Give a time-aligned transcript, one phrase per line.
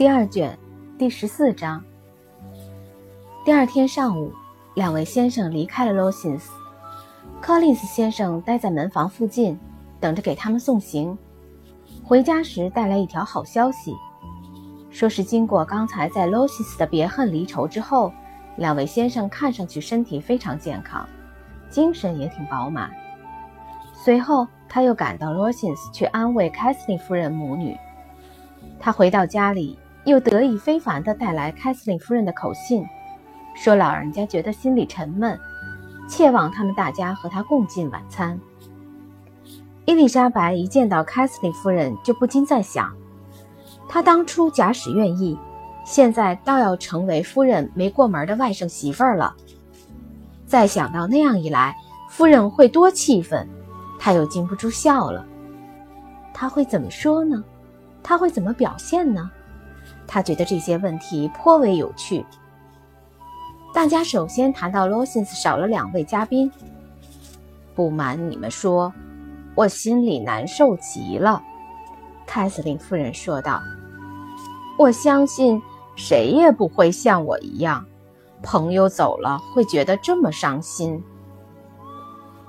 [0.00, 0.58] 第二卷
[0.96, 1.84] 第十四章。
[3.44, 4.32] 第二天上午，
[4.74, 6.52] 两位先生离开了罗辛斯。
[7.38, 9.60] 柯林斯先生待在门房附近，
[10.00, 11.18] 等着给他们送行。
[12.02, 13.94] 回家时带来一条好消息，
[14.88, 18.10] 说是经过刚才在罗西斯的别恨离愁之后，
[18.56, 21.06] 两位先生看上去身体非常健康，
[21.68, 22.90] 精神也挺饱满。
[23.92, 27.76] 随后，他又赶到罗辛斯去安慰凯瑟琳夫人母女。
[28.78, 29.78] 他回到家里。
[30.04, 32.84] 又得意非凡地带来凯瑟琳夫人的口信，
[33.54, 35.38] 说老人家觉得心里沉闷，
[36.08, 38.38] 切望他们大家和他共进晚餐。
[39.84, 42.94] 伊丽莎白一见到凯瑟琳夫人，就不禁在想：
[43.88, 45.38] 她当初假使愿意，
[45.84, 49.34] 现在倒要成为夫人没过门的外甥媳妇儿了。
[50.46, 51.76] 再想到那样一来，
[52.08, 53.48] 夫人会多气愤，
[53.98, 55.26] 她又禁不住笑了。
[56.32, 57.42] 她会怎么说呢？
[58.02, 59.30] 她会怎么表现呢？
[60.12, 62.26] 他觉得这些问题颇为有趣。
[63.72, 66.50] 大家首先谈到罗辛斯少了两位嘉宾。
[67.76, 68.92] 不瞒你们说，
[69.54, 71.40] 我心里难受极了。”
[72.26, 73.62] 凯瑟琳夫人说道。
[74.76, 75.62] “我相信
[75.94, 77.86] 谁也不会像我一样，
[78.42, 81.00] 朋友走了会觉得这么伤心。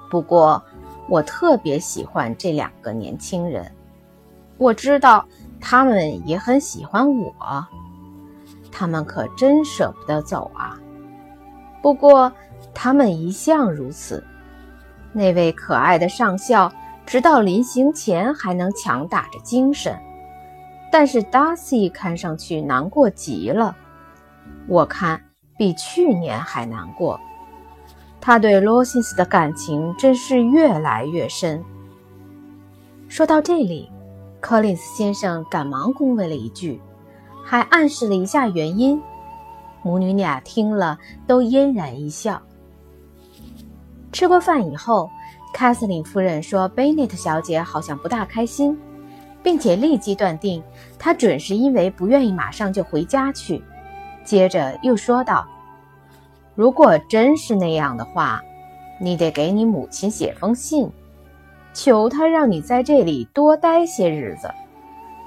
[0.10, 0.64] 不过，
[1.08, 3.72] 我特别喜欢这两个年轻人。
[4.58, 5.24] 我知道。”
[5.62, 7.34] 他们也很喜欢我，
[8.72, 10.78] 他们可真舍不得走啊。
[11.82, 12.32] 不过，
[12.74, 14.24] 他们一向如此。
[15.14, 16.72] 那位可爱的上校，
[17.06, 19.98] 直到临行前还能强打着精神，
[20.92, 23.76] 但是达西看上去难过极了。
[24.68, 25.22] 我看
[25.58, 27.20] 比去年还难过。
[28.20, 31.64] 他对罗西斯的感情真是越来越深。
[33.08, 33.92] 说到这里。
[34.42, 36.82] 柯林斯先生赶忙恭维了一句，
[37.46, 39.00] 还暗示了一下原因。
[39.84, 42.42] 母女俩听了都嫣然一笑。
[44.12, 45.10] 吃过饭以后，
[45.54, 48.78] 凯瑟琳夫人说：“贝内特小姐好像不大开心，
[49.42, 50.62] 并且立即断定
[51.00, 53.64] 她准是因为不愿意马上就回家去。”
[54.26, 55.48] 接着又说道
[56.56, 58.42] ：“如果真是那样的话，
[59.00, 60.92] 你得给你母亲写封信。”
[61.74, 64.52] 求他让你在这里多待些日子，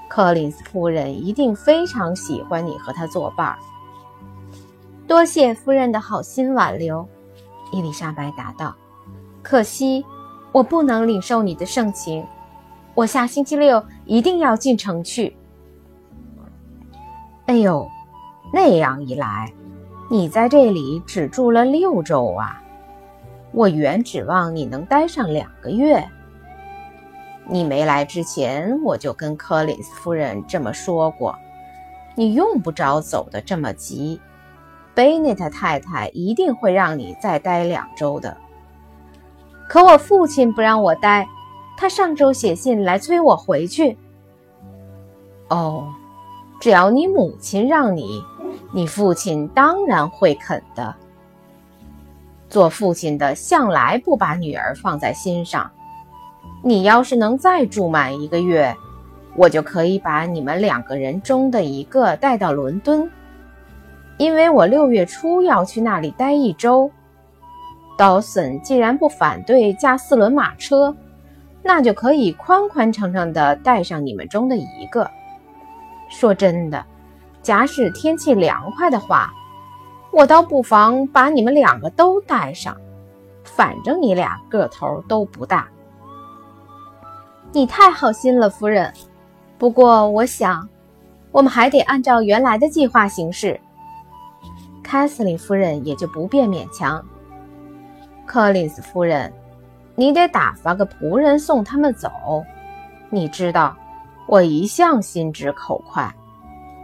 [0.07, 3.55] 柯林斯夫人一定非常喜欢你和他作伴。
[5.07, 7.07] 多谢夫人的好心挽留，
[7.71, 8.75] 伊丽莎白答道。
[9.43, 10.03] 可惜
[10.51, 12.25] 我不能领受你的盛情，
[12.93, 15.35] 我下星期六一定要进城去。
[17.45, 17.87] 哎呦，
[18.51, 19.53] 那样一来，
[20.09, 22.61] 你在这里只住了六周啊！
[23.51, 26.03] 我原指望你能待上两个月。
[27.47, 31.37] 你没来之前，我就跟柯林斯夫人这么说过，
[32.15, 34.19] 你用不着走得这么急。
[34.93, 38.37] 贝内特太太一定会让你再待两周的。
[39.67, 41.27] 可我父亲不让我待，
[41.77, 43.97] 他上周写信来催我回去。
[45.49, 45.93] 哦，
[46.61, 48.23] 只要你母亲让你，
[48.71, 50.95] 你父亲当然会肯的。
[52.47, 55.69] 做父亲的向来不把女儿放在心上。
[56.67, 58.75] 你要是能再住满一个月，
[59.35, 63.07] 我就可以把你们两个人中的一个带到伦敦，
[64.17, 66.89] 因为我六月初要去那里待一周。
[67.95, 70.95] 道森既然不反对驾四轮马车，
[71.61, 75.07] 那就可以宽宽敞敞地带上你们中的一个。
[76.09, 76.83] 说真的，
[77.43, 79.31] 假使天气凉快的话，
[80.11, 82.75] 我倒不妨把你们两个都带上，
[83.43, 85.67] 反正你俩个头都不大。
[87.55, 88.91] 你太好心了，夫人。
[89.57, 90.67] 不过，我想，
[91.31, 93.57] 我们还得按照原来的计划行事。
[94.83, 97.01] 凯瑟琳夫人也就不便勉强。
[98.25, 99.31] 柯林斯夫人，
[99.95, 102.11] 你得打发个仆人送他们走。
[103.09, 103.73] 你知道，
[104.27, 106.13] 我一向心直口快。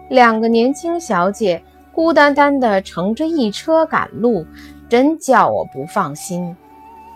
[0.10, 4.46] 两个年轻小姐孤单单地乘着一车赶路，
[4.88, 6.56] 真叫我不放心。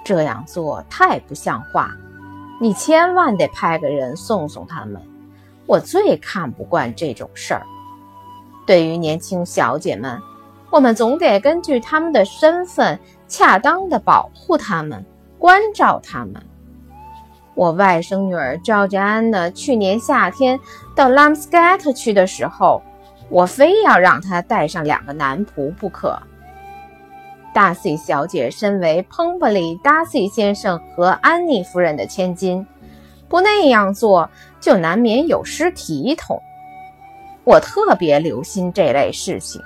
[0.03, 1.89] 这样做太不像话。
[2.59, 5.01] 你千万得派个人送送他们，
[5.65, 7.65] 我最看不惯这种事儿。
[8.65, 10.21] 对于年轻小姐们，
[10.69, 12.97] 我们总得根据他们的身份，
[13.27, 15.05] 恰当的保护他们，
[15.37, 16.35] 关照他们。
[17.53, 20.59] 我外甥女儿赵家安呢，去年夏天
[20.95, 22.81] 到拉姆斯盖特去的时候，
[23.29, 26.17] 我非要让她带上两个男仆不可。
[27.55, 32.67] 达西小姐身为彭伯利·达西先生和安妮夫人的千金，
[33.29, 34.29] 不那样做
[34.59, 36.37] 就难免有失体统。
[37.45, 39.61] 我特别留心这类事情。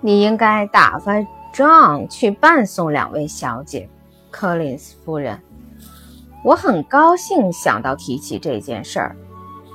[0.00, 1.20] 你应该打发
[1.54, 3.88] John 去伴送两位小姐，
[4.28, 5.40] 柯林斯夫人。
[6.42, 9.14] 我很高兴想到提起这件事儿，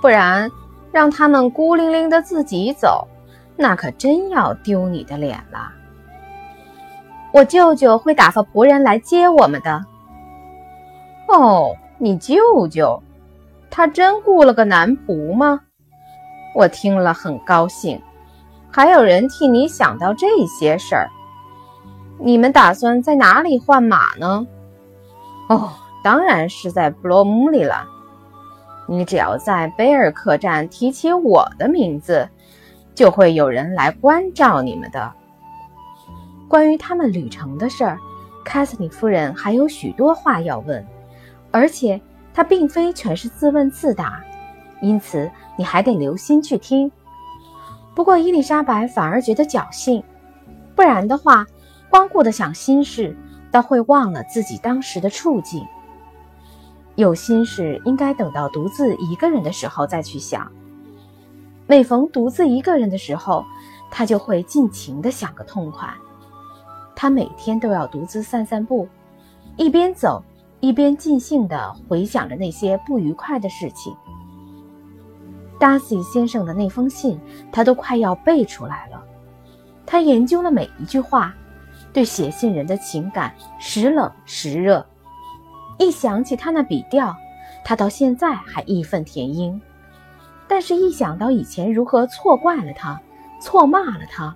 [0.01, 0.51] 不然
[0.91, 3.07] 让他们孤零零的自己走，
[3.55, 5.71] 那可真要丢你的脸了。
[7.31, 9.83] 我舅舅会打发仆人来接我们的。
[11.27, 13.01] 哦，你舅舅，
[13.69, 15.61] 他真雇了个男仆吗？
[16.55, 18.01] 我听了很高兴。
[18.71, 21.09] 还有人替你想到这些事儿。
[22.19, 24.45] 你们打算在哪里换马呢？
[25.49, 25.71] 哦。
[26.03, 27.87] 当然是在布罗姆里了。
[28.89, 32.27] 你只要在贝尔客栈提起我的名字，
[32.95, 35.11] 就会有人来关照你们的。
[36.47, 37.97] 关于他们旅程的事儿，
[38.45, 40.85] 凯瑟琳夫人还有许多话要问，
[41.51, 41.99] 而且
[42.33, 44.23] 她并非全是自问自答，
[44.81, 46.91] 因此你还得留心去听。
[47.95, 50.03] 不过伊丽莎白反而觉得侥幸，
[50.75, 51.45] 不然的话，
[51.89, 53.15] 光顾着想心事，
[53.51, 55.65] 倒会忘了自己当时的处境。
[56.95, 60.51] 有心事应该等到独自一个人的时候再去想。
[61.73, 63.43] 每逢独自一个人的时候，
[63.89, 65.91] 他就会尽情地想个痛快。
[66.95, 68.87] 他每天都要独自散散步，
[69.57, 70.23] 一边走
[70.59, 73.91] 一边尽兴地回想着那些不愉快的事情。
[75.59, 77.19] 达西先生的那封信，
[77.51, 79.03] 他都快要背出来了。
[79.83, 81.33] 他研究了每一句话，
[81.91, 84.85] 对写信人的情感时冷时热。
[85.79, 87.15] 一想起他那笔调，
[87.65, 89.59] 他到现在还义愤填膺；
[90.53, 93.01] 但是，一想到以前如何错怪了他、
[93.41, 94.35] 错骂了他，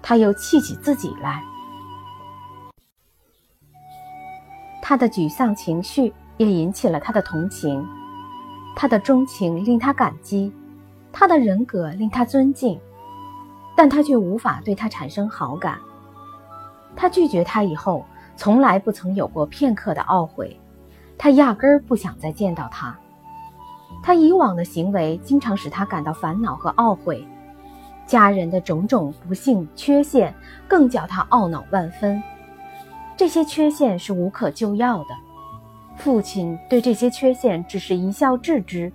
[0.00, 1.44] 他又气起自己来。
[4.80, 7.86] 他的沮丧情绪也引起了他的同情，
[8.74, 10.50] 他的钟情令他感激，
[11.12, 12.80] 他的人格令他尊敬，
[13.76, 15.78] 但他却无法对他产生好感。
[16.96, 20.58] 他拒绝他以后，从来不曾有过片刻的懊悔。
[21.18, 22.98] 他压根儿不想再见到他。
[24.02, 27.26] 他以往的行为经常使他感到烦恼和懊悔，
[28.06, 30.34] 家人的种种不幸缺陷
[30.66, 32.22] 更叫他懊恼万分。
[33.16, 35.14] 这些缺陷是无可救药的。
[35.96, 38.90] 父亲对这些缺陷只是一笑置之。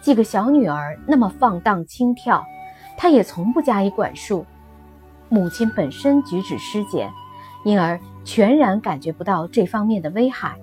[0.00, 2.44] 几个小女儿那么放荡轻佻，
[2.96, 4.44] 他也从不加以管束。
[5.28, 7.10] 母亲本身举止失检，
[7.64, 10.56] 因而全然感觉不到这方面的危害。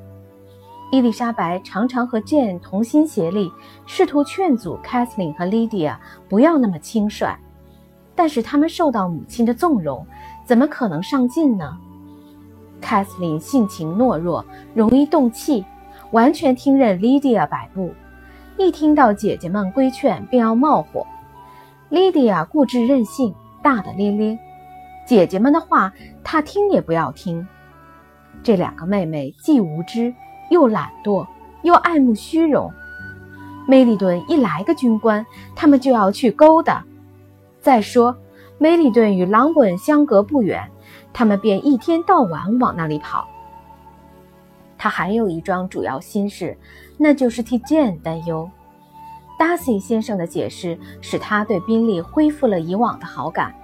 [0.91, 3.49] 伊丽莎白常常和 Jane 同心协力，
[3.85, 5.95] 试图劝阻 Kathleen 和 Lydia
[6.27, 7.33] 不要那么轻率，
[8.13, 10.05] 但是他们受到母亲的纵容，
[10.45, 11.77] 怎么可能上进呢
[12.81, 14.43] ？Kathleen 性情懦弱，
[14.73, 15.63] 容易动气，
[16.11, 17.93] 完全听任 Lydia 摆布，
[18.57, 21.07] 一听到姐姐们规劝便要冒火。
[21.89, 23.33] Lydia 固执任性，
[23.63, 24.37] 大大咧咧，
[25.07, 27.47] 姐姐们的话她听也不要听。
[28.43, 30.13] 这两个妹妹既无知。
[30.51, 31.25] 又懒惰，
[31.63, 32.69] 又爱慕虚荣。
[33.65, 35.25] 梅里顿一来个军官，
[35.55, 36.83] 他们就要去勾搭。
[37.61, 38.17] 再说，
[38.57, 40.69] 梅里顿与朗本相隔不远，
[41.13, 43.29] 他们便一天到晚往那里跑。
[44.77, 46.57] 他还有一桩主要心事，
[46.97, 48.49] 那就是替 Jane 担忧。
[49.39, 53.55] Darcy 先生的解释使他对宾利恢复了以往的好感，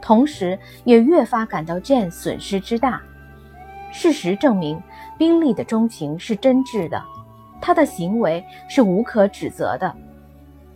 [0.00, 3.02] 同时也越发感到 Jane 损失之大。
[3.90, 4.80] 事实证明。
[5.18, 7.02] 宾利的钟情是真挚的，
[7.60, 9.94] 他的行为是无可指责的。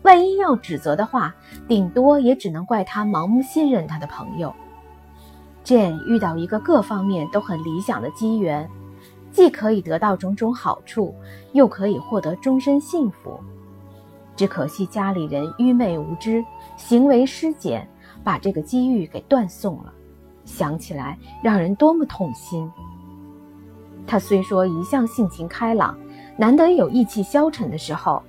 [0.02, 1.34] 万一要指责的话，
[1.68, 4.54] 顶多也只能怪他盲目信任他的朋友。
[5.62, 8.68] Jane 遇到一个各方面都很理想的机缘，
[9.30, 11.14] 既可以得到种种好处，
[11.52, 13.38] 又可以获得终身幸福。
[14.34, 16.42] 只可惜家里人愚昧无知，
[16.78, 17.86] 行为失检，
[18.24, 19.92] 把这个机遇给断送了。
[20.46, 22.68] 想起来，让人多么痛心。
[24.10, 25.96] 他虽说一向性情开朗，
[26.36, 28.20] 难得有意气消沉的时候，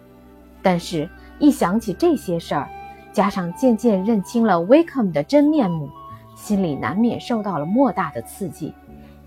[0.61, 1.09] 但是，
[1.39, 2.69] 一想起这些事儿，
[3.11, 5.89] 加上渐渐认清了 Wickham 的真面目，
[6.35, 8.71] 心里难免受到了莫大的刺激，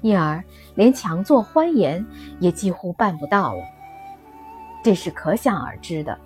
[0.00, 0.44] 因而
[0.76, 2.06] 连强作欢颜
[2.38, 3.64] 也几乎办不到了。
[4.84, 6.16] 这是可想而知的。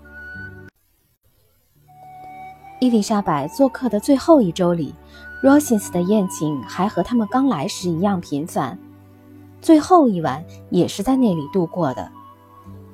[2.80, 4.94] 伊丽莎白做客的最后一周里
[5.42, 8.78] ，Rosins 的宴请还和他们刚来时一样频繁。
[9.60, 12.10] 最后一晚也是在那里度过的。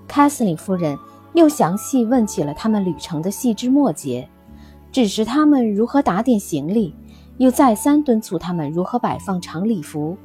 [0.07, 0.99] 凯瑟琳夫人
[1.33, 4.29] 又详细问起了他们旅程的细枝末节，
[4.93, 6.95] 指示他们如何打点行李，
[7.39, 10.17] 又再三敦促他们如何摆放长礼服。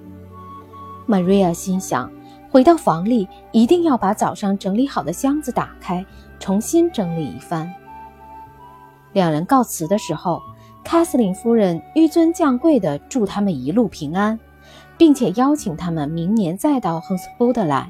[1.08, 2.12] Maria 心想，
[2.52, 6.06] 回到房里一定要把早上整理好的箱子打开，
[6.40, 7.72] 重新整理一番。
[9.14, 10.40] 两人告辞的时候，
[10.84, 14.40] 凯瑟琳夫人纡尊降贵地祝他们一路平安，
[15.00, 17.90] 并且邀请他们明年再到亨斯布德来。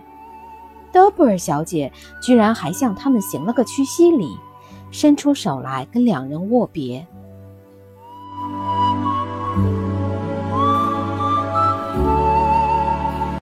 [0.91, 4.29] 德布尔小姐居然还向他们行了个屈膝礼，
[4.91, 7.05] 伸出手来跟两人握别。